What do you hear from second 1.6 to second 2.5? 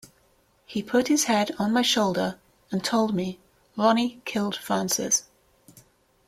my shoulder